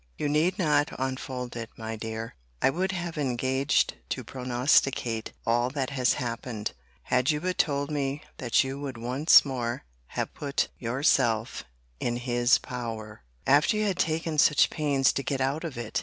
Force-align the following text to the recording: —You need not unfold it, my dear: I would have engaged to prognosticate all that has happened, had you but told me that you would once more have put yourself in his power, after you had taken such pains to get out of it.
—You 0.17 0.27
need 0.29 0.57
not 0.57 0.89
unfold 0.97 1.55
it, 1.55 1.69
my 1.77 1.95
dear: 1.95 2.33
I 2.59 2.71
would 2.71 2.91
have 2.91 3.19
engaged 3.19 3.97
to 4.09 4.23
prognosticate 4.23 5.31
all 5.45 5.69
that 5.69 5.91
has 5.91 6.13
happened, 6.13 6.71
had 7.03 7.29
you 7.29 7.39
but 7.39 7.59
told 7.59 7.91
me 7.91 8.23
that 8.37 8.63
you 8.63 8.79
would 8.79 8.97
once 8.97 9.45
more 9.45 9.83
have 10.17 10.33
put 10.33 10.69
yourself 10.79 11.65
in 11.99 12.17
his 12.17 12.57
power, 12.57 13.21
after 13.45 13.77
you 13.77 13.85
had 13.85 13.99
taken 13.99 14.39
such 14.39 14.71
pains 14.71 15.13
to 15.13 15.21
get 15.21 15.39
out 15.39 15.63
of 15.63 15.77
it. 15.77 15.99